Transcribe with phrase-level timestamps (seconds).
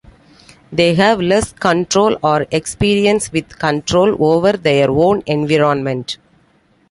[0.71, 6.17] They have less control, or experience with control, over their own environment.